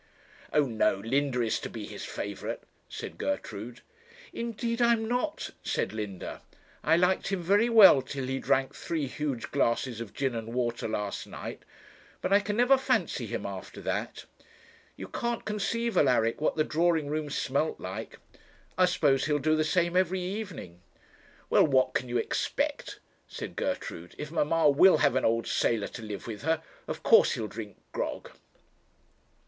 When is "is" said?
1.43-1.59